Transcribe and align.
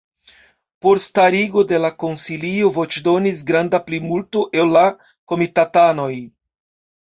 Por 0.85 1.01
starigo 1.03 1.63
de 1.71 1.81
la 1.83 1.91
konsilio 2.03 2.71
voĉdonis 2.77 3.43
granda 3.51 3.81
plimulto 3.91 4.43
el 4.63 4.73
la 4.79 4.85
komitatanoj. 5.35 6.11